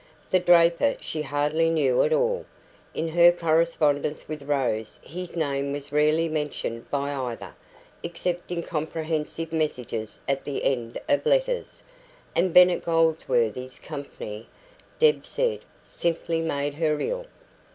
The 0.31 0.39
draper 0.39 0.95
she 0.99 1.21
hardly 1.21 1.69
knew 1.69 2.01
at 2.01 2.11
all 2.11 2.47
in 2.95 3.09
her 3.09 3.31
correspondence 3.31 4.27
with 4.27 4.41
Rose 4.41 4.99
his 5.03 5.35
name 5.35 5.71
was 5.73 5.91
rarely 5.91 6.27
mentioned 6.27 6.89
by 6.89 7.11
either, 7.13 7.53
except 8.01 8.51
in 8.51 8.63
comprehensive 8.63 9.53
messages 9.53 10.19
at 10.27 10.43
the 10.43 10.63
end 10.63 10.99
of 11.07 11.23
letters; 11.27 11.83
and 12.35 12.51
Bennet 12.51 12.83
Goldsworthy's 12.83 13.77
company, 13.77 14.47
Deb 14.97 15.23
said, 15.23 15.59
simply 15.85 16.41
made 16.41 16.73
her 16.73 16.99
ill. 16.99 17.27